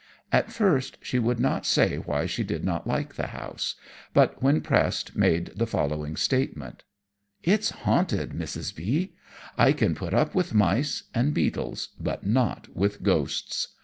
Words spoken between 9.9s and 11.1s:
put up with mice